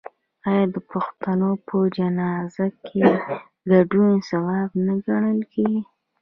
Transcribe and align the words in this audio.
آیا 0.49 0.65
د 0.73 0.77
پښتنو 0.91 1.49
په 1.67 1.77
جنازه 1.97 2.67
کې 2.85 3.03
ګډون 3.71 4.13
ثواب 4.29 4.69
نه 4.85 4.93
ګڼل 5.07 5.39
کیږي؟ 5.53 5.81